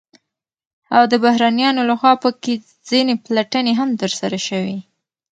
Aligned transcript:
او 0.95 1.03
د 1.11 1.13
بهرنيانو 1.23 1.81
لخوا 1.89 2.13
په 2.23 2.29
كې 2.41 2.53
ځنې 2.89 3.15
پلټنې 3.25 3.73
هم 3.79 3.89
ترسره 4.01 4.39
شوې، 4.47 4.77